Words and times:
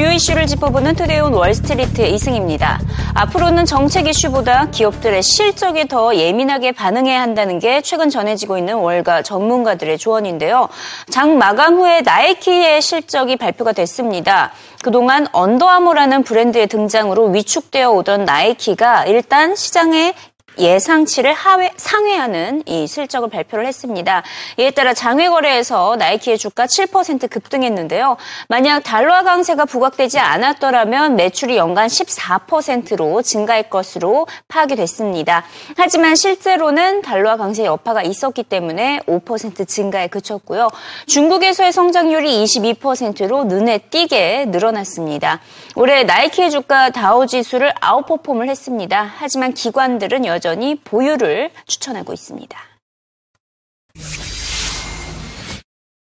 주요 0.00 0.12
이슈를 0.12 0.46
짚어보는 0.46 0.94
투데이온 0.94 1.34
월스트리트 1.34 2.00
이승입니다. 2.00 2.80
앞으로는 3.12 3.66
정책 3.66 4.06
이슈보다 4.06 4.70
기업들의 4.70 5.22
실적에 5.22 5.84
더 5.84 6.16
예민하게 6.16 6.72
반응해야 6.72 7.20
한다는 7.20 7.58
게 7.58 7.82
최근 7.82 8.08
전해지고 8.08 8.56
있는 8.56 8.76
월가 8.76 9.20
전문가들의 9.20 9.98
조언인데요. 9.98 10.70
장 11.10 11.36
마감 11.36 11.76
후에 11.76 12.00
나이키의 12.00 12.80
실적이 12.80 13.36
발표가 13.36 13.72
됐습니다. 13.72 14.52
그동안 14.82 15.26
언더아머라는 15.32 16.22
브랜드의 16.22 16.68
등장으로 16.68 17.26
위축되어 17.26 17.90
오던 17.90 18.24
나이키가 18.24 19.04
일단 19.04 19.54
시장에 19.54 20.14
예상치를 20.60 21.32
하회, 21.32 21.72
상회하는 21.76 22.62
이 22.66 22.86
실적을 22.86 23.30
발표를 23.30 23.66
했습니다. 23.66 24.22
이에 24.58 24.70
따라 24.70 24.94
장외 24.94 25.28
거래에서 25.28 25.96
나이키의 25.96 26.38
주가 26.38 26.66
7% 26.66 27.30
급등했는데요. 27.30 28.16
만약 28.48 28.80
달러 28.80 29.22
강세가 29.22 29.64
부각되지 29.64 30.18
않았더라면 30.18 31.16
매출이 31.16 31.56
연간 31.56 31.88
14%로 31.88 33.22
증가할 33.22 33.70
것으로 33.70 34.26
파악이 34.48 34.76
됐습니다. 34.76 35.44
하지만 35.76 36.14
실제로는 36.14 37.02
달러 37.02 37.36
강세 37.36 37.64
여파가 37.64 38.02
있었기 38.02 38.42
때문에 38.44 39.00
5% 39.06 39.66
증가에 39.66 40.08
그쳤고요. 40.08 40.68
중국에서의 41.06 41.72
성장률이 41.72 42.44
22%로 42.44 43.44
눈에 43.44 43.78
띄게 43.78 44.46
늘어났습니다. 44.46 45.40
올해 45.74 46.04
나이키의 46.04 46.50
주가 46.50 46.90
다우 46.90 47.26
지수를 47.26 47.72
아웃퍼폼을 47.80 48.48
했습니다. 48.48 49.10
하지만 49.16 49.54
기관들은 49.54 50.26
여전히 50.26 50.49
여전히 50.49 50.75
보유를 50.75 51.51
추천하고 51.67 52.13
있습니다. 52.13 52.57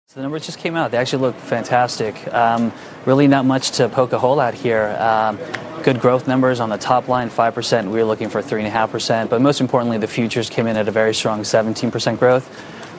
So 0.09 0.20
the 0.20 0.23
numbers 0.23 0.47
just 0.47 0.59
came 0.59 0.77
out. 0.77 0.93
They 0.93 0.98
actually 0.98 1.20
look 1.20 1.37
fantastic. 1.37 2.15
Um, 2.33 2.73
really 3.05 3.27
not 3.27 3.45
much 3.45 3.73
to 3.73 3.88
poke 3.88 4.15
a 4.15 4.19
hole 4.19 4.41
at 4.41 4.55
here. 4.55 4.97
Um, 4.98 5.39
good 5.83 6.00
growth 6.00 6.27
numbers 6.27 6.59
on 6.59 6.70
the 6.70 6.78
top 6.78 7.09
line, 7.09 7.28
5%. 7.28 7.91
We 7.91 7.98
were 7.98 8.05
looking 8.05 8.31
for 8.31 8.41
3.5%. 8.41 9.28
But 9.28 9.42
most 9.42 9.61
importantly, 9.61 9.98
the 9.98 10.09
futures 10.09 10.48
came 10.48 10.67
in 10.67 10.77
at 10.77 10.89
a 10.89 10.91
very 10.91 11.14
strong 11.14 11.42
17% 11.42 12.19
growth. 12.19 12.48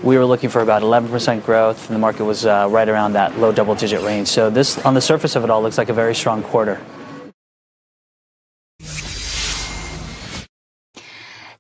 We 0.04 0.16
were 0.18 0.26
looking 0.26 0.50
for 0.50 0.62
about 0.62 0.84
11% 0.84 1.44
growth, 1.44 1.90
and 1.90 1.96
the 1.96 2.00
market 2.00 2.24
was 2.24 2.46
uh, 2.46 2.68
right 2.70 2.88
around 2.88 3.14
that 3.14 3.40
low 3.40 3.52
double 3.52 3.74
digit 3.74 4.04
range. 4.04 4.28
So 4.28 4.52
this, 4.52 4.78
on 4.86 4.94
the 4.94 5.02
surface 5.02 5.36
of 5.36 5.44
it 5.44 5.50
all, 5.50 5.64
looks 5.64 5.80
like 5.80 5.90
a 5.90 5.94
very 5.94 6.14
strong 6.14 6.44
quarter. 6.44 6.80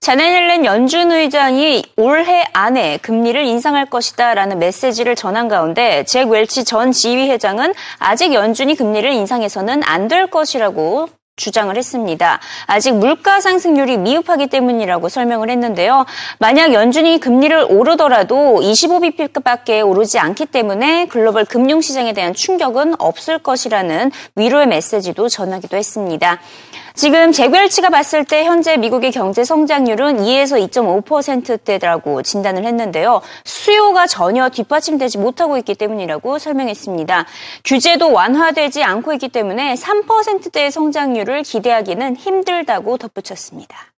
자네 0.02 0.34
옐렌 0.34 0.64
연준 0.64 1.12
의장이 1.12 1.84
올해 1.96 2.44
안에 2.52 2.98
금리를 3.02 3.40
인상할 3.44 3.86
것이다라는 3.86 4.58
메시지를 4.58 5.14
전한 5.14 5.46
가운데 5.46 6.02
잭 6.02 6.28
웰치 6.28 6.64
전 6.64 6.90
지휘회장은 6.90 7.72
아직 8.00 8.34
연준이 8.34 8.74
금리를 8.74 9.08
인상해서는 9.12 9.82
안 9.84 10.08
될 10.08 10.26
것이라고 10.26 11.08
주장을 11.36 11.74
했습니다. 11.74 12.40
아직 12.66 12.92
물가 12.92 13.40
상승률이 13.40 13.96
미흡하기 13.96 14.48
때문이라고 14.48 15.08
설명을 15.08 15.48
했는데요. 15.48 16.04
만약 16.38 16.74
연준이 16.74 17.18
금리를 17.18 17.66
오르더라도 17.70 18.60
25bp밖에 18.60 19.86
오르지 19.88 20.18
않기 20.18 20.46
때문에 20.46 21.06
글로벌 21.06 21.44
금융시장에 21.44 22.12
대한 22.12 22.34
충격은 22.34 22.96
없을 22.98 23.38
것이라는 23.38 24.10
위로의 24.36 24.66
메시지도 24.66 25.28
전하기도 25.28 25.76
했습니다. 25.76 26.40
지금 26.94 27.32
재결치가 27.32 27.88
봤을 27.88 28.24
때 28.24 28.44
현재 28.44 28.76
미국의 28.76 29.12
경제 29.12 29.44
성장률은 29.44 30.18
2에서 30.18 30.60
2.5%대라고 30.70 32.22
진단을 32.22 32.64
했는데요. 32.64 33.22
수요가 33.44 34.06
전혀 34.06 34.50
뒷받침되지 34.50 35.18
못하고 35.18 35.56
있기 35.58 35.74
때문이라고 35.74 36.38
설명했습니다. 36.38 37.26
규제도 37.64 38.12
완화되지 38.12 38.82
않고 38.82 39.14
있기 39.14 39.28
때문에 39.28 39.74
3%대의 39.74 40.70
성장률을 40.70 41.42
기대하기는 41.42 42.16
힘들다고 42.16 42.98
덧붙였습니다. 42.98 43.92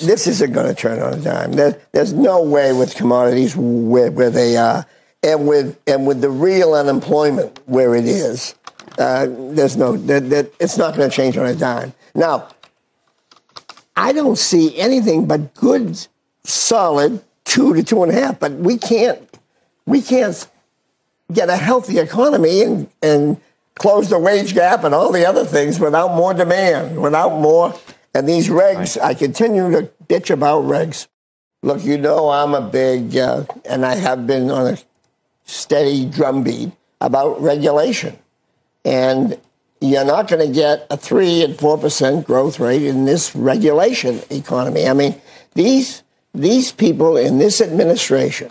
This 0.00 0.28
isn't 0.28 0.52
going 0.52 0.68
to 0.68 0.74
turn 0.74 1.02
on 1.02 1.14
a 1.14 1.20
dime. 1.20 1.52
There, 1.56 1.76
there's 1.92 2.12
no 2.12 2.40
way 2.40 2.72
with 2.72 2.94
commodities 2.94 3.56
where, 3.56 4.12
where 4.12 4.30
they 4.30 4.56
are, 4.56 4.86
and 5.24 5.48
with 5.48 5.76
and 5.88 6.06
with 6.06 6.20
the 6.20 6.30
real 6.30 6.74
unemployment 6.74 7.58
where 7.66 7.96
it 7.96 8.06
is. 8.06 8.54
Uh, 8.98 9.26
there's 9.54 9.76
no, 9.76 9.96
that, 9.96 10.28
that, 10.28 10.52
it's 10.58 10.76
not 10.76 10.96
going 10.96 11.08
to 11.08 11.14
change 11.14 11.36
on 11.36 11.46
a 11.46 11.54
dime. 11.54 11.92
Now, 12.14 12.48
I 13.96 14.12
don't 14.12 14.36
see 14.36 14.76
anything 14.78 15.26
but 15.26 15.54
good, 15.54 16.06
solid 16.44 17.22
two 17.44 17.74
to 17.74 17.82
two 17.82 18.02
and 18.02 18.12
a 18.12 18.14
half. 18.14 18.38
But 18.38 18.52
we 18.52 18.76
can't, 18.76 19.20
we 19.86 20.02
can't 20.02 20.46
get 21.32 21.48
a 21.48 21.56
healthy 21.56 21.98
economy 21.98 22.62
and, 22.62 22.88
and 23.02 23.40
close 23.76 24.10
the 24.10 24.18
wage 24.18 24.54
gap 24.54 24.84
and 24.84 24.94
all 24.94 25.12
the 25.12 25.26
other 25.26 25.44
things 25.44 25.80
without 25.80 26.14
more 26.14 26.34
demand, 26.34 27.00
without 27.00 27.40
more. 27.40 27.74
And 28.14 28.28
these 28.28 28.48
regs. 28.48 29.00
I 29.00 29.14
continue 29.14 29.70
to 29.70 29.90
bitch 30.08 30.30
about 30.30 30.64
regs. 30.64 31.06
Look, 31.62 31.84
you 31.84 31.98
know 31.98 32.30
I'm 32.30 32.54
a 32.54 32.60
big, 32.60 33.16
uh, 33.16 33.44
and 33.64 33.84
I 33.84 33.96
have 33.96 34.26
been 34.26 34.50
on 34.50 34.74
a 34.74 34.78
steady 35.44 36.04
drumbeat 36.04 36.70
about 37.00 37.40
regulation. 37.40 38.18
And 38.88 39.38
you're 39.82 40.06
not 40.06 40.28
going 40.28 40.46
to 40.46 40.50
get 40.52 40.86
a 40.88 40.96
3 40.96 41.44
and 41.44 41.54
4% 41.54 42.24
growth 42.24 42.58
rate 42.58 42.82
in 42.82 43.04
this 43.04 43.36
regulation 43.36 44.22
economy. 44.30 44.88
I 44.88 44.94
mean, 44.94 45.20
these, 45.52 46.02
these 46.32 46.72
people 46.72 47.18
in 47.18 47.36
this 47.36 47.60
administration 47.60 48.48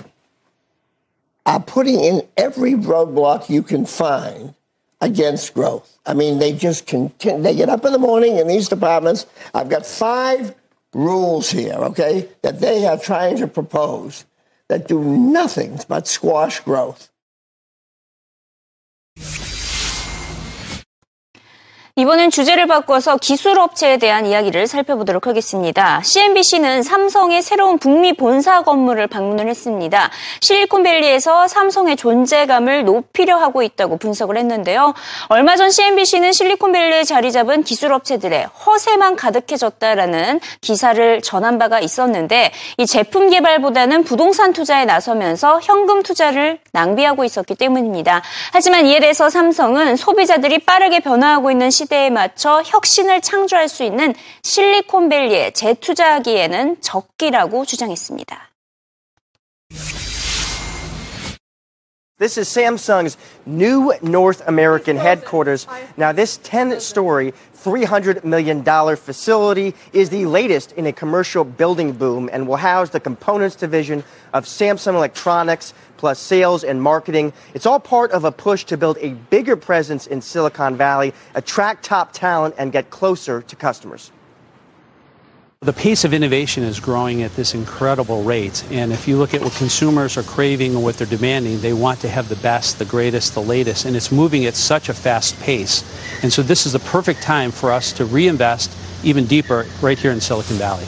are 1.48 1.60
putting 1.60 2.00
in 2.00 2.22
every 2.38 2.74
roadblock 2.74 3.50
you 3.50 3.64
can 3.64 3.88
find 3.88 4.54
against 5.02 5.56
growth. 5.56 5.98
I 6.06 6.14
mean, 6.14 6.38
they 6.38 6.54
just 6.54 6.86
continue, 6.86 7.42
they 7.42 7.56
get 7.56 7.70
up 7.70 7.84
in 7.84 7.92
the 7.92 7.98
morning 7.98 8.38
in 8.38 8.48
these 8.48 8.70
departments. 8.70 9.26
I've 9.56 9.70
got 9.70 9.88
five 9.88 10.54
rules 10.94 11.50
here, 11.50 11.74
okay, 11.74 12.30
that 12.44 12.60
they 12.60 12.86
are 12.86 13.00
trying 13.00 13.38
to 13.38 13.48
propose 13.48 14.26
that 14.68 14.88
do 14.88 15.04
nothing 15.04 15.80
but 15.88 16.08
squash 16.08 16.60
growth. 16.60 17.10
이번엔 22.00 22.30
주제를 22.30 22.68
바꿔서 22.68 23.18
기술 23.18 23.58
업체에 23.58 23.98
대한 23.98 24.28
이야기를 24.28 24.68
살펴보도록 24.68 25.26
하겠습니다. 25.26 26.00
CNBC는 26.04 26.84
삼성의 26.84 27.42
새로운 27.42 27.80
북미 27.80 28.14
본사 28.14 28.62
건물을 28.62 29.08
방문을 29.08 29.48
했습니다. 29.48 30.12
실리콘밸리에서 30.42 31.48
삼성의 31.48 31.96
존재감을 31.96 32.86
높이려 32.86 33.38
하고 33.38 33.64
있다고 33.64 33.98
분석을 33.98 34.38
했는데요. 34.38 34.94
얼마 35.30 35.56
전 35.56 35.72
CNBC는 35.72 36.34
실리콘밸리에 36.34 37.04
자리 37.04 37.32
잡은 37.32 37.64
기술 37.64 37.92
업체들의 37.92 38.46
허세만 38.46 39.16
가득해졌다라는 39.16 40.40
기사를 40.62 41.22
전한 41.24 41.58
바가 41.58 41.80
있었는데 41.80 42.52
이 42.78 42.86
제품 42.86 43.32
개발보다는 43.32 44.04
부동산 44.04 44.54
투자에 44.54 44.86
나서면서 44.86 45.62
현금 45.64 46.04
투자를 46.04 46.60
낭비하고 46.74 47.24
있었기 47.24 47.56
때문입니다. 47.56 48.22
하지만 48.54 48.86
이에 48.86 49.00
대해서 49.00 49.32
삼성은 49.32 49.96
소비자들이 49.96 50.60
빠르게 50.60 51.00
변화하고 51.00 51.50
있는 51.50 51.72
시 51.72 51.87
시대에 51.88 52.10
맞춰 52.10 52.62
혁신을 52.66 53.22
창조할 53.22 53.70
수 53.70 53.84
있는 53.84 54.14
실리콘밸리에 54.44 55.52
재투자하기에는 55.52 56.82
적기라고 56.82 57.66
주장했습니다. 57.66 58.47
This 62.20 62.40
is 62.40 62.48
Samsung's 62.48 63.16
new 63.46 63.94
North 64.02 64.42
American 64.48 64.98
headquarters. 64.98 65.68
Now, 65.98 66.12
this 66.14 66.38
10 66.42 66.80
story, 66.80 67.32
$300 67.56 68.24
million 68.24 68.64
facility 68.96 69.76
is 69.94 70.10
the 70.10 70.26
latest 70.26 70.72
in 70.72 70.88
a 70.88 70.92
commercial 70.92 71.44
building 71.44 71.92
boom 71.92 72.28
and 72.34 72.48
will 72.48 72.56
house 72.56 72.90
the 72.90 73.00
components 73.00 73.56
division 73.56 74.04
of 74.34 74.46
Samsung 74.46 74.96
Electronics 74.96 75.76
plus 75.98 76.18
sales 76.18 76.64
and 76.64 76.82
marketing. 76.82 77.34
It's 77.54 77.68
all 77.68 77.80
part 77.80 78.10
of 78.10 78.24
a 78.24 78.32
push 78.32 78.64
to 78.64 78.78
build 78.78 78.98
a 79.00 79.14
bigger 79.30 79.56
presence 79.56 80.08
in 80.08 80.20
Silicon 80.20 80.76
Valley, 80.76 81.14
attract 81.36 81.86
top 81.86 82.14
talent, 82.14 82.56
and 82.58 82.72
get 82.72 82.90
closer 82.90 83.44
to 83.44 83.56
customers. 83.56 84.12
The 85.62 85.74
pace 85.74 86.06
of 86.06 86.14
innovation 86.14 86.62
is 86.62 86.80
growing 86.80 87.24
at 87.24 87.36
this 87.36 87.56
incredible 87.56 88.22
rate. 88.22 88.64
And 88.70 88.94
if 88.94 89.08
you 89.08 89.18
look 89.18 89.34
at 89.34 89.42
what 89.42 89.54
consumers 89.54 90.16
are 90.16 90.22
craving 90.22 90.76
and 90.76 90.84
what 90.84 90.98
they're 90.98 91.08
demanding, 91.08 91.62
they 91.62 91.74
want 91.74 92.00
to 92.02 92.10
have 92.10 92.30
the 92.30 92.36
best, 92.36 92.78
the 92.78 92.86
greatest, 92.86 93.34
the 93.34 93.42
latest. 93.42 93.84
And 93.86 93.96
it's 93.96 94.12
moving 94.12 94.46
at 94.46 94.54
such 94.54 94.88
a 94.88 94.94
fast 94.94 95.38
pace. 95.40 95.84
And 96.22 96.32
so 96.32 96.44
this 96.44 96.68
is 96.68 96.74
the 96.74 96.80
perfect 96.80 97.24
time 97.24 97.50
for 97.50 97.72
us 97.72 97.92
to 97.94 98.06
reinvest 98.06 98.72
even 99.04 99.26
deeper 99.26 99.66
right 99.82 99.98
here 99.98 100.12
in 100.12 100.22
Silicon 100.22 100.58
Valley. 100.58 100.86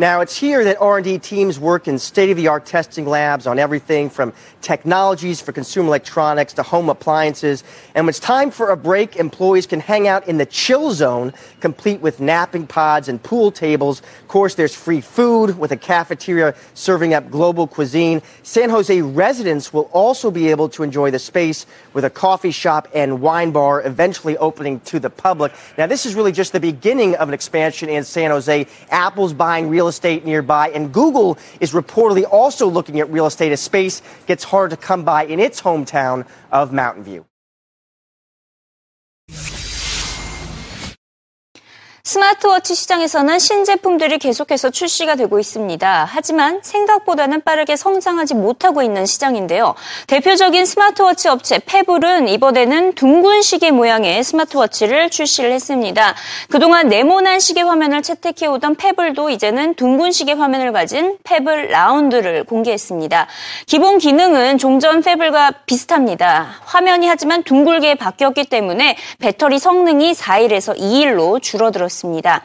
Now, 0.00 0.22
it's 0.22 0.34
here 0.34 0.64
that 0.64 0.80
R&D 0.80 1.18
teams 1.18 1.60
work 1.60 1.86
in 1.86 1.98
state-of-the-art 1.98 2.64
testing 2.64 3.04
labs 3.04 3.46
on 3.46 3.58
everything 3.58 4.08
from 4.08 4.32
technologies 4.62 5.42
for 5.42 5.52
consumer 5.52 5.88
electronics 5.88 6.54
to 6.54 6.62
home 6.62 6.88
appliances. 6.88 7.62
And 7.94 8.06
when 8.06 8.08
it's 8.08 8.18
time 8.18 8.50
for 8.50 8.70
a 8.70 8.78
break, 8.78 9.16
employees 9.16 9.66
can 9.66 9.78
hang 9.78 10.08
out 10.08 10.26
in 10.26 10.38
the 10.38 10.46
chill 10.46 10.92
zone, 10.92 11.34
complete 11.60 12.00
with 12.00 12.18
napping 12.18 12.66
pods 12.66 13.10
and 13.10 13.22
pool 13.22 13.50
tables. 13.50 14.00
Of 14.22 14.28
course, 14.28 14.54
there's 14.54 14.74
free 14.74 15.02
food 15.02 15.58
with 15.58 15.70
a 15.70 15.76
cafeteria 15.76 16.54
serving 16.72 17.12
up 17.12 17.30
global 17.30 17.66
cuisine. 17.66 18.22
San 18.42 18.70
Jose 18.70 19.02
residents 19.02 19.70
will 19.70 19.90
also 19.92 20.30
be 20.30 20.48
able 20.48 20.70
to 20.70 20.82
enjoy 20.82 21.10
the 21.10 21.18
space 21.18 21.66
with 21.92 22.06
a 22.06 22.10
coffee 22.10 22.52
shop 22.52 22.88
and 22.94 23.20
wine 23.20 23.50
bar 23.50 23.86
eventually 23.86 24.38
opening 24.38 24.80
to 24.80 24.98
the 24.98 25.10
public. 25.10 25.52
Now, 25.76 25.86
this 25.86 26.06
is 26.06 26.14
really 26.14 26.32
just 26.32 26.54
the 26.54 26.60
beginning 26.60 27.16
of 27.16 27.28
an 27.28 27.34
expansion 27.34 27.90
in 27.90 28.02
San 28.04 28.30
Jose. 28.30 28.66
Apple's 28.88 29.34
buying 29.34 29.68
real 29.68 29.89
estate 29.90 30.24
nearby, 30.24 30.70
and 30.70 30.90
Google 30.90 31.36
is 31.60 31.72
reportedly 31.72 32.24
also 32.24 32.66
looking 32.66 32.98
at 32.98 33.10
real 33.10 33.26
estate 33.26 33.52
as 33.52 33.60
space 33.60 34.00
gets 34.26 34.44
hard 34.44 34.70
to 34.70 34.78
come 34.78 35.04
by 35.04 35.24
in 35.26 35.38
its 35.38 35.60
hometown 35.60 36.26
of 36.50 36.72
Mountain 36.72 37.04
View. 37.04 37.26
스마트워치 42.02 42.74
시장에서는 42.74 43.38
신제품들이 43.38 44.18
계속해서 44.18 44.70
출시가 44.70 45.16
되고 45.16 45.38
있습니다. 45.38 46.08
하지만 46.08 46.60
생각보다는 46.62 47.42
빠르게 47.42 47.76
성장하지 47.76 48.34
못하고 48.34 48.82
있는 48.82 49.04
시장인데요. 49.04 49.74
대표적인 50.06 50.64
스마트워치 50.64 51.28
업체 51.28 51.58
페블은 51.58 52.28
이번에는 52.28 52.94
둥근 52.94 53.42
시계 53.42 53.70
모양의 53.70 54.24
스마트워치를 54.24 55.10
출시를 55.10 55.52
했습니다. 55.52 56.14
그동안 56.48 56.88
네모난 56.88 57.38
시계 57.38 57.60
화면을 57.60 58.02
채택해오던 58.02 58.76
페블도 58.76 59.28
이제는 59.30 59.74
둥근 59.74 60.10
시계 60.10 60.32
화면을 60.32 60.72
가진 60.72 61.18
페블 61.24 61.68
라운드를 61.68 62.44
공개했습니다. 62.44 63.26
기본 63.66 63.98
기능은 63.98 64.56
종전 64.56 65.02
페블과 65.02 65.52
비슷합니다. 65.66 66.60
화면이 66.64 67.06
하지만 67.06 67.42
둥글게 67.42 67.96
바뀌었기 67.96 68.44
때문에 68.44 68.96
배터리 69.18 69.58
성능이 69.58 70.12
4일에서 70.12 70.78
2일로 70.78 71.42
줄어들었습니다. 71.42 71.89
있습니다. 71.90 72.44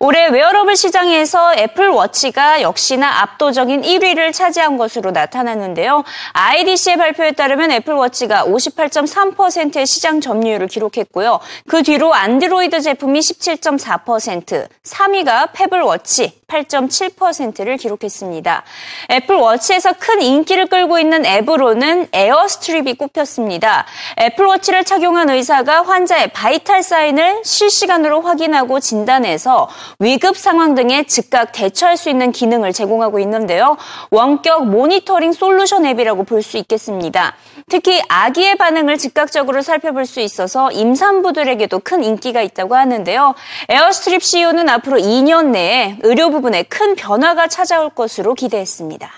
올해 0.00 0.26
웨어러블 0.28 0.76
시장에서 0.76 1.54
애플워치가 1.54 2.62
역시나 2.62 3.22
압도적인 3.22 3.82
1위를 3.82 4.32
차지한 4.32 4.76
것으로 4.76 5.10
나타났는데요. 5.10 6.04
IDC의 6.32 6.96
발표에 6.96 7.32
따르면 7.32 7.70
애플워치가 7.72 8.44
58.3%의 8.44 9.86
시장 9.86 10.20
점유율을 10.20 10.66
기록했고요. 10.68 11.40
그 11.68 11.82
뒤로 11.82 12.14
안드로이드 12.14 12.80
제품이 12.80 13.20
17.4%, 13.20 14.68
3위가 14.82 15.50
페블워치 15.52 16.40
8.7%를 16.48 17.76
기록했습니다. 17.76 18.62
애플 19.10 19.34
워치에서 19.34 19.94
큰 19.98 20.22
인기를 20.22 20.66
끌고 20.66 20.98
있는 20.98 21.26
앱으로는 21.26 22.08
에어스트립이 22.12 22.94
꼽혔습니다. 22.94 23.84
애플 24.20 24.46
워치를 24.46 24.84
착용한 24.84 25.28
의사가 25.28 25.82
환자의 25.82 26.28
vital 26.32 26.82
sign을 26.82 27.42
실시간으로 27.44 28.20
확인하고 28.20 28.78
진단해서 28.78 29.68
위급 29.98 30.36
상황 30.36 30.74
등에 30.74 31.02
즉각 31.04 31.50
대처할 31.52 31.96
수 31.96 32.10
있는 32.10 32.30
기능을 32.30 32.72
제공하고 32.72 33.18
있는데요. 33.18 33.76
원격 34.10 34.66
모니터링 34.68 35.32
솔루션 35.32 35.84
앱이라고 35.84 36.24
볼 36.24 36.46
수 36.46 36.58
있겠습니다. 36.58 37.34
특히 37.68 38.00
아기의 38.08 38.56
반응을 38.56 38.98
즉각적으로 38.98 39.62
살펴볼 39.62 40.06
수 40.06 40.20
있어서 40.20 40.70
임산부들에게도 40.70 41.80
큰 41.80 42.04
인기가 42.04 42.40
있다고 42.40 42.76
하는데요. 42.76 43.34
에어스트립 43.68 44.22
CEO는 44.22 44.68
앞으로 44.68 44.98
2년 44.98 45.46
내에 45.46 45.96
의료 46.02 46.30
부 46.30 46.35
분에 46.41 46.63
큰 46.63 46.95
변화가 46.95 47.47
찾아올 47.47 47.89
것으로 47.91 48.33
기대했습니다. 48.33 49.09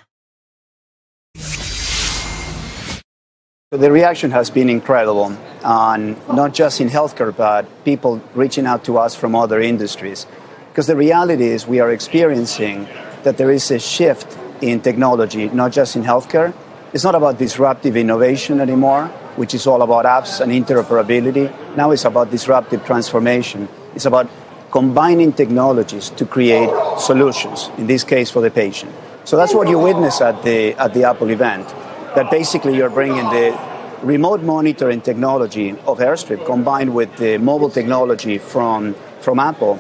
The 3.72 3.90
reaction 3.90 4.32
has 4.32 4.52
been 4.52 4.70
incredible, 4.70 5.36
on 5.64 6.16
not 6.30 6.54
just 6.54 6.80
in 6.80 6.90
healthcare, 6.90 7.36
but 7.36 7.66
people 7.84 8.22
reaching 8.36 8.68
out 8.68 8.84
to 8.84 9.00
us 9.00 9.16
from 9.16 9.34
other 9.34 9.60
industries. 9.60 10.28
Because 10.70 10.86
the 10.86 10.96
reality 10.96 11.50
is, 11.50 11.68
we 11.68 11.80
are 11.80 11.90
experiencing 11.90 12.88
that 13.24 13.38
there 13.38 13.50
is 13.50 13.72
a 13.72 13.80
shift 13.80 14.38
in 14.62 14.82
technology, 14.82 15.50
not 15.50 15.72
just 15.72 15.96
in 15.96 16.04
healthcare. 16.04 16.54
It's 16.94 17.04
not 17.04 17.16
about 17.16 17.40
disruptive 17.40 17.98
innovation 17.98 18.62
anymore, 18.62 19.08
which 19.36 19.56
is 19.56 19.66
all 19.66 19.82
about 19.82 20.06
apps 20.06 20.40
and 20.40 20.52
interoperability. 20.52 21.50
Now 21.76 21.90
it's 21.90 22.06
about 22.06 22.30
disruptive 22.30 22.86
transformation. 22.86 23.68
It's 23.96 24.06
about 24.06 24.30
combining 24.71 25.33
technologies 25.33 26.11
to 26.11 26.27
create 26.27 26.71
solutions, 26.99 27.71
in 27.79 27.87
this 27.87 28.05
case 28.05 28.31
for 28.31 28.43
the 28.43 28.51
patient. 28.51 28.93
So 29.25 29.37
that's 29.37 29.55
what 29.55 29.69
you 29.69 29.79
witness 29.79 30.21
at 30.21 30.43
the, 30.43 30.75
at 30.75 30.95
the 30.95 31.05
Apple 31.05 31.31
event 31.31 31.69
that 32.15 32.31
basically 32.31 32.77
you're 32.77 32.91
bringing 32.91 33.25
the 33.25 33.59
remote 34.03 34.43
monitoring 34.43 35.01
technology 35.01 35.71
of 35.87 35.99
Airstrip 35.99 36.47
combined 36.47 36.95
with 36.95 37.15
the 37.17 37.39
mobile 37.39 37.71
technology 37.71 38.39
from, 38.39 38.95
from 39.21 39.39
Apple 39.39 39.79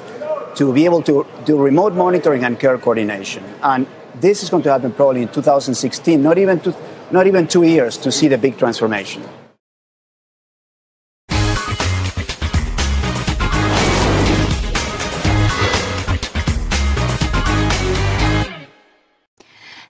to 0.56 0.72
be 0.72 0.84
able 0.84 1.02
to 1.02 1.26
do 1.44 1.56
remote 1.56 1.94
monitoring 1.94 2.44
and 2.44 2.58
care 2.58 2.76
coordination. 2.78 3.44
And 3.62 3.86
this 4.16 4.42
is 4.42 4.50
going 4.50 4.62
to 4.64 4.72
happen 4.72 4.92
probably 4.92 5.22
in 5.22 5.28
2016, 5.28 6.22
not 6.22 6.38
even, 6.38 6.60
not 7.10 7.26
even 7.26 7.46
two 7.46 7.62
years 7.62 7.96
to 7.98 8.10
see 8.10 8.28
the 8.28 8.38
big 8.38 8.58
transformation. 8.58 9.22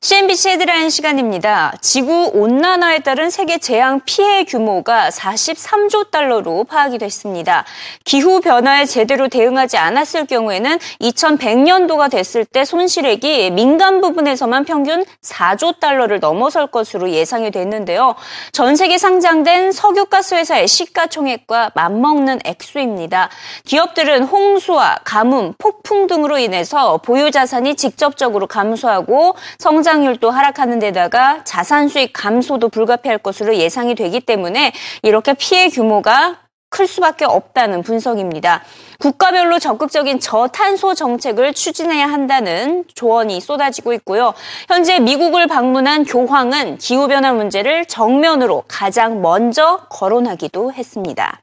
CNBC 0.01 0.51
헤드라인 0.51 0.91
시간입니다. 0.91 1.73
지구 1.81 2.31
온난화에 2.33 3.01
따른 3.01 3.31
세계 3.31 3.59
재앙 3.59 4.01
피해 4.07 4.45
규모가 4.45 5.09
43조 5.09 6.13
달러로 6.13 6.63
파악이 6.63 6.99
됐습니다. 6.99 7.65
기후 8.05 8.41
변화에 8.41 8.85
제대로 8.85 9.27
대응하지 9.27 9.77
않았을 9.77 10.27
경우에는 10.27 10.79
2100년도가 11.01 12.13
됐을 12.13 12.45
때 12.45 12.65
손실액이 12.65 13.51
민간 13.51 14.01
부분에서만 14.01 14.67
평균 14.67 15.05
4조 15.23 15.81
달러를 15.81 16.21
넘어설 16.21 16.69
것으로 16.69 17.11
예상이 17.11 17.51
됐는데요. 17.51 18.15
전 18.53 18.77
세계 18.77 18.99
상장된 18.99 19.73
석유가스 19.73 20.37
회사의 20.37 20.69
시가총액과 20.69 21.73
맞먹는 21.75 22.39
액수입니다. 22.45 23.31
기업들은 23.65 24.23
홍수와 24.23 25.01
가뭄, 25.03 25.55
폭풍 25.59 26.07
등으로 26.07 26.39
인해서 26.39 26.99
보유 26.99 27.33
자산이 27.33 27.75
직접적으로 27.75 28.47
감소하고 28.47 29.35
성장 29.59 29.88
성장률도 29.89 30.31
하락하는 30.31 30.79
데다가 30.79 31.43
자산 31.45 31.89
수익 31.89 32.13
감소도 32.13 32.69
불가피할 32.69 33.17
것으로 33.17 33.57
예상이 33.57 33.95
되기 33.95 34.21
때문에 34.21 34.73
이렇게 35.03 35.33
피해 35.33 35.71
규모가 35.71 36.41
클 36.69 36.87
수밖에 36.87 37.25
없다는 37.25 37.83
분석입니다. 37.83 38.63
국가별로 38.99 39.59
적극적인 39.59 40.21
저탄소 40.21 40.93
정책을 40.95 41.55
추진해야 41.55 42.07
한다는 42.07 42.85
조언이 42.95 43.41
쏟아지고 43.41 43.95
있고요. 43.95 44.35
현재 44.69 44.99
미국을 45.01 45.47
방문한 45.47 46.05
교황은 46.05 46.77
기후변화 46.77 47.33
문제를 47.33 47.87
정면으로 47.87 48.65
가장 48.69 49.23
먼저 49.23 49.87
거론하기도 49.89 50.75
했습니다. 50.75 51.41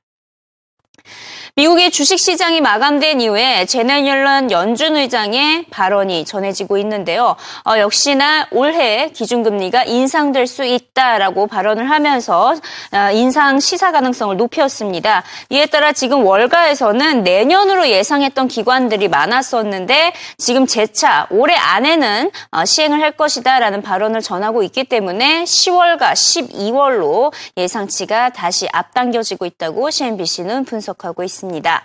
미국의 1.58 1.90
주식시장이 1.90 2.60
마감된 2.60 3.22
이후에 3.22 3.64
제네 3.66 4.06
옐런 4.06 4.52
연준 4.52 4.98
의장의 4.98 5.68
발언이 5.70 6.26
전해지고 6.26 6.78
있는데요. 6.80 7.38
어, 7.64 7.80
역시나 7.80 8.48
올해 8.52 9.10
기준금리가 9.14 9.86
인상될 9.86 10.48
수 10.48 10.66
있다라고 10.66 11.48
발언을 11.48 11.90
하면서 11.90 12.56
어, 12.92 13.12
인상 13.14 13.62
시사 13.62 13.94
가능성을 13.94 14.36
높였습니다. 14.36 15.24
이에 15.50 15.66
따라 15.68 15.94
지금 15.94 16.26
월가에서는 16.26 17.24
내년으로 17.24 17.88
예상했던 17.88 18.50
기관들이 18.50 19.08
많았었는데 19.08 20.12
지금 20.38 20.68
재차 20.68 21.26
올해 21.30 21.56
안에는 21.56 22.32
어, 22.52 22.66
시행을 22.66 23.02
할 23.02 23.12
것이다라는 23.12 23.82
발언을 23.82 24.20
전하고 24.20 24.62
있기 24.64 24.84
때문에 24.84 25.46
10월과 25.46 26.12
12월로 26.12 27.32
예상치가 27.56 28.32
다시 28.32 28.68
앞당겨지고 28.74 29.46
있다고 29.46 29.90
CNBC는 29.90 30.66
분석하고 30.66 31.24
있습니다. 31.24 31.45
있습니다. 31.46 31.84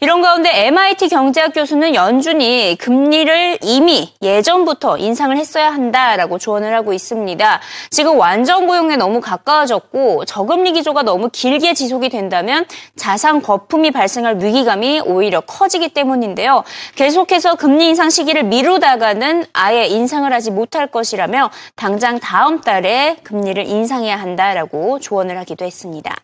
이런 0.00 0.20
가운데 0.22 0.66
MIT 0.66 1.08
경제학 1.08 1.54
교수는 1.54 1.94
연준이 1.94 2.76
금리를 2.78 3.58
이미 3.62 4.12
예전부터 4.22 4.98
인상을 4.98 5.36
했어야 5.36 5.72
한다라고 5.72 6.38
조언을 6.38 6.74
하고 6.74 6.92
있습니다. 6.92 7.60
지금 7.90 8.18
완전 8.18 8.66
고용에 8.66 8.96
너무 8.96 9.20
가까워졌고 9.20 10.24
저금리 10.24 10.72
기조가 10.72 11.02
너무 11.02 11.30
길게 11.30 11.74
지속이 11.74 12.08
된다면 12.08 12.66
자산 12.96 13.40
거품이 13.40 13.92
발생할 13.92 14.42
위기감이 14.42 15.00
오히려 15.00 15.40
커지기 15.40 15.90
때문인데요. 15.90 16.64
계속해서 16.96 17.54
금리 17.54 17.88
인상 17.88 18.10
시기를 18.10 18.44
미루다가는 18.44 19.46
아예 19.52 19.86
인상을 19.86 20.30
하지 20.32 20.50
못할 20.50 20.88
것이라며 20.88 21.50
당장 21.76 22.18
다음 22.18 22.60
달에 22.60 23.16
금리를 23.22 23.64
인상해야 23.66 24.16
한다라고 24.16 24.98
조언을 24.98 25.38
하기도 25.38 25.64
했습니다. 25.64 26.23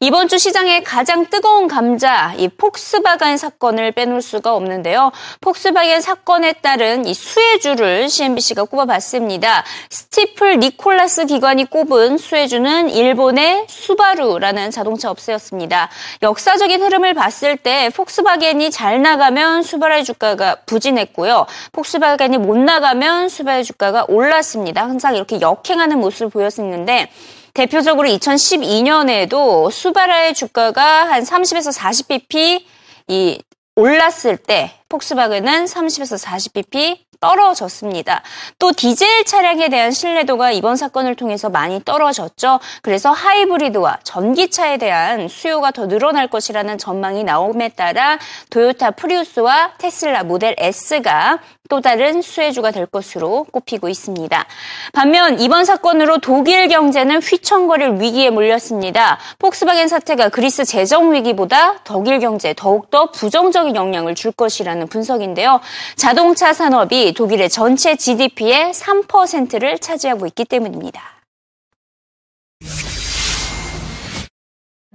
이번 0.00 0.28
주 0.28 0.38
시장의 0.38 0.84
가장 0.84 1.26
뜨거운 1.26 1.68
감자, 1.68 2.32
이 2.38 2.48
폭스바겐 2.48 3.36
사건을 3.36 3.92
빼놓을 3.92 4.22
수가 4.22 4.54
없는데요. 4.54 5.12
폭스바겐 5.40 6.00
사건에 6.00 6.54
따른 6.54 7.04
이 7.06 7.12
수혜주를 7.12 8.08
CNBC가 8.08 8.64
꼽아봤습니다. 8.64 9.64
스티플 9.90 10.58
니콜라스 10.58 11.26
기관이 11.26 11.66
꼽은 11.66 12.18
수혜주는 12.18 12.90
일본의 12.90 13.66
수바루라는 13.68 14.70
자동차 14.70 15.10
업체였습니다. 15.10 15.90
역사적인 16.22 16.82
흐름을 16.82 17.14
봤을 17.14 17.56
때 17.56 17.90
폭스바겐이 17.94 18.70
잘 18.70 19.02
나가면 19.02 19.62
수바루의 19.62 20.04
주가가 20.04 20.56
부진했고요. 20.66 21.46
폭스바겐이 21.72 22.38
못 22.38 22.56
나가면 22.56 23.28
수바루의 23.28 23.64
주가가 23.64 24.06
올랐습니다. 24.08 24.82
항상 24.82 25.14
이렇게 25.16 25.40
역행하는 25.40 25.98
모습을 25.98 26.30
보였었는데 26.30 27.10
대표적으로 27.54 28.08
2012년에도 28.08 29.70
수바라의 29.70 30.34
주가가 30.34 31.10
한 31.10 31.22
30에서 31.22 31.76
40bp 31.76 32.64
이 33.08 33.42
올랐을 33.76 34.36
때 34.36 34.72
폭스바겐은 34.88 35.64
30에서 35.64 36.22
40bp 36.24 36.98
떨어졌습니다. 37.20 38.22
또 38.58 38.72
디젤 38.72 39.24
차량에 39.24 39.68
대한 39.68 39.92
신뢰도가 39.92 40.52
이번 40.52 40.76
사건을 40.76 41.14
통해서 41.14 41.48
많이 41.50 41.84
떨어졌죠. 41.84 42.58
그래서 42.82 43.10
하이브리드와 43.12 43.98
전기차에 44.02 44.78
대한 44.78 45.28
수요가 45.28 45.70
더 45.70 45.86
늘어날 45.86 46.28
것이라는 46.28 46.78
전망이 46.78 47.24
나옴에 47.24 47.68
따라 47.70 48.18
도요타 48.48 48.92
프리우스와 48.92 49.72
테슬라 49.78 50.24
모델 50.24 50.56
S가 50.58 51.38
또 51.70 51.80
다른 51.80 52.20
수혜주가 52.20 52.72
될 52.72 52.84
것으로 52.84 53.46
꼽히고 53.52 53.88
있습니다. 53.88 54.44
반면 54.92 55.38
이번 55.38 55.64
사건으로 55.64 56.18
독일 56.18 56.66
경제는 56.66 57.22
휘청거릴 57.22 58.00
위기에 58.00 58.30
몰렸습니다. 58.30 59.18
폭스바겐 59.38 59.86
사태가 59.86 60.30
그리스 60.30 60.64
재정 60.64 61.12
위기보다 61.12 61.78
독일 61.84 62.18
경제에 62.18 62.54
더욱더 62.54 63.12
부정적인 63.12 63.76
영향을 63.76 64.16
줄 64.16 64.32
것이라는 64.32 64.88
분석인데요. 64.88 65.60
자동차 65.94 66.52
산업 66.52 66.92
이 67.09 67.13
독일의 67.13 67.49
전체 67.49 67.95
GDP의 67.95 68.71
3%를 68.73 69.79
차지하고 69.79 70.25
있기 70.27 70.45
때문입니다. 70.45 71.01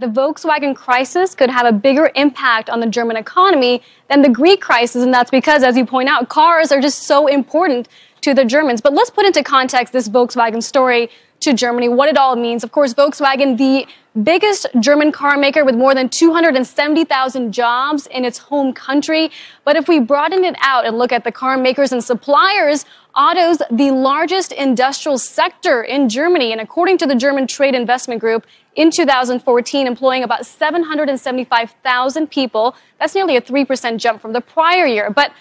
The 0.00 0.08
Volkswagen 0.08 0.74
crisis 0.74 1.34
could 1.34 1.50
have 1.50 1.66
a 1.66 1.72
bigger 1.72 2.10
impact 2.14 2.70
on 2.70 2.80
the 2.80 2.88
German 2.88 3.18
economy 3.18 3.82
than 4.08 4.22
the 4.22 4.30
Greek 4.30 4.62
crisis, 4.62 5.02
and 5.02 5.12
that's 5.12 5.30
because, 5.30 5.62
as 5.62 5.76
you 5.76 5.84
point 5.84 6.08
out, 6.08 6.30
cars 6.30 6.72
are 6.72 6.80
just 6.80 7.04
so 7.04 7.26
important 7.26 7.86
to 8.22 8.32
the 8.32 8.46
Germans. 8.46 8.80
But 8.80 8.94
let's 8.94 9.10
put 9.10 9.26
into 9.26 9.42
context 9.42 9.92
this 9.92 10.08
Volkswagen 10.08 10.62
story 10.62 11.10
to 11.40 11.52
Germany, 11.52 11.90
what 11.90 12.08
it 12.08 12.16
all 12.16 12.34
means. 12.34 12.64
Of 12.64 12.72
course, 12.72 12.94
Volkswagen, 12.94 13.58
the 13.58 13.86
biggest 14.23 14.65
German 14.79 15.11
car 15.11 15.37
maker 15.37 15.65
with 15.65 15.75
more 15.75 15.93
than 15.93 16.09
270,000 16.09 17.51
jobs 17.51 18.07
in 18.07 18.25
its 18.25 18.37
home 18.37 18.73
country. 18.73 19.31
But 19.63 19.75
if 19.75 19.87
we 19.87 19.99
broaden 19.99 20.43
it 20.43 20.55
out 20.61 20.85
and 20.85 20.97
look 20.97 21.11
at 21.11 21.23
the 21.23 21.31
car 21.31 21.57
makers 21.57 21.91
and 21.91 22.03
suppliers, 22.03 22.85
autos 23.15 23.59
the 23.71 23.91
largest 23.91 24.51
industrial 24.51 25.17
sector 25.17 25.83
in 25.83 26.09
Germany. 26.09 26.51
And 26.51 26.61
according 26.61 26.97
to 26.99 27.05
the 27.05 27.15
German 27.15 27.47
Trade 27.47 27.75
Investment 27.75 28.21
Group, 28.21 28.45
in 28.75 28.91
2014, 28.91 29.87
employing 29.87 30.23
about 30.23 30.45
775,000 30.45 32.29
people. 32.29 32.75
That's 32.99 33.15
nearly 33.15 33.37
a 33.37 33.41
3% 33.41 33.97
jump 33.97 34.21
from 34.21 34.33
the 34.33 34.41
prior 34.41 34.85
year. 34.85 35.09
But 35.09 35.31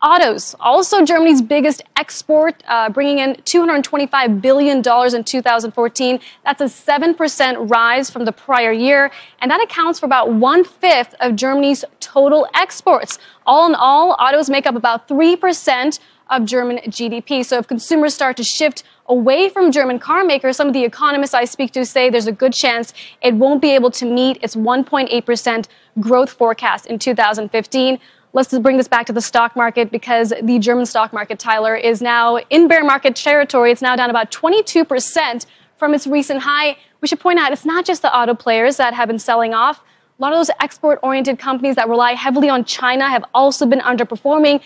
Autos, 0.00 0.54
also 0.60 1.04
Germany's 1.04 1.42
biggest 1.42 1.82
export, 1.96 2.62
uh, 2.68 2.88
bringing 2.88 3.18
in 3.18 3.34
$225 3.34 4.40
billion 4.40 4.76
in 4.78 5.24
2014. 5.24 6.20
That's 6.44 6.60
a 6.60 6.66
7% 6.66 7.68
rise 7.68 8.08
from 8.08 8.24
the 8.24 8.30
prior 8.30 8.70
year, 8.70 9.10
and 9.40 9.50
that 9.50 9.60
accounts 9.60 9.98
for 9.98 10.06
about 10.06 10.32
one 10.32 10.62
fifth 10.62 11.16
of 11.18 11.34
Germany's 11.34 11.84
total 11.98 12.46
exports. 12.54 13.18
All 13.44 13.66
in 13.66 13.74
all, 13.74 14.12
autos 14.20 14.48
make 14.48 14.66
up 14.66 14.76
about 14.76 15.08
3% 15.08 15.98
of 16.30 16.44
German 16.44 16.78
GDP. 16.86 17.44
So 17.44 17.58
if 17.58 17.66
consumers 17.66 18.14
start 18.14 18.36
to 18.36 18.44
shift 18.44 18.84
away 19.06 19.48
from 19.48 19.72
German 19.72 19.98
car 19.98 20.22
makers, 20.22 20.56
some 20.56 20.68
of 20.68 20.74
the 20.74 20.84
economists 20.84 21.34
I 21.34 21.44
speak 21.44 21.72
to 21.72 21.84
say 21.84 22.10
there's 22.10 22.26
a 22.26 22.32
good 22.32 22.52
chance 22.52 22.92
it 23.22 23.34
won't 23.34 23.62
be 23.62 23.70
able 23.74 23.90
to 23.92 24.04
meet 24.04 24.38
its 24.42 24.54
1.8% 24.54 25.66
growth 25.98 26.30
forecast 26.30 26.86
in 26.86 26.98
2015. 26.98 27.98
Let's 28.34 28.56
bring 28.58 28.76
this 28.76 28.88
back 28.88 29.06
to 29.06 29.12
the 29.12 29.22
stock 29.22 29.56
market 29.56 29.90
because 29.90 30.34
the 30.42 30.58
German 30.58 30.84
stock 30.84 31.12
market, 31.12 31.38
Tyler, 31.38 31.74
is 31.74 32.02
now 32.02 32.36
in 32.50 32.68
bear 32.68 32.84
market 32.84 33.16
territory. 33.16 33.72
It's 33.72 33.80
now 33.80 33.96
down 33.96 34.10
about 34.10 34.30
22% 34.30 35.46
from 35.76 35.94
its 35.94 36.06
recent 36.06 36.40
high. 36.40 36.76
We 37.00 37.08
should 37.08 37.20
point 37.20 37.38
out 37.38 37.52
it's 37.52 37.64
not 37.64 37.86
just 37.86 38.02
the 38.02 38.14
auto 38.14 38.34
players 38.34 38.76
that 38.76 38.92
have 38.92 39.08
been 39.08 39.18
selling 39.18 39.54
off. 39.54 39.80
A 40.18 40.22
lot 40.22 40.32
of 40.32 40.38
those 40.38 40.50
export 40.60 40.98
oriented 41.02 41.38
companies 41.38 41.76
that 41.76 41.88
rely 41.88 42.12
heavily 42.12 42.48
on 42.48 42.64
China 42.64 43.08
have 43.08 43.24
also 43.34 43.64
been 43.64 43.80
underperforming. 43.80 44.60